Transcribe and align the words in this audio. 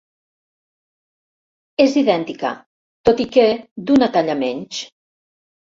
És 1.85 1.99
idèntica, 2.03 2.53
tot 3.11 3.23
i 3.27 3.31
que 3.37 3.47
d'una 3.91 4.11
talla 4.17 4.41
menys. 4.45 4.83